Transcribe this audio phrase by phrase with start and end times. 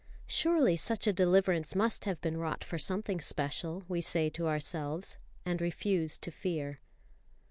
[0.25, 5.19] Surely such a deliverance must have been wrought for something special, we say to ourselves,
[5.45, 6.79] and refuse to fear.